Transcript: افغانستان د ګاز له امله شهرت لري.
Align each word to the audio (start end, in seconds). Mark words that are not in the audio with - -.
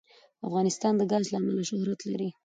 افغانستان 0.47 0.93
د 0.97 1.01
ګاز 1.11 1.25
له 1.31 1.37
امله 1.39 1.63
شهرت 1.69 1.99
لري. 2.09 2.29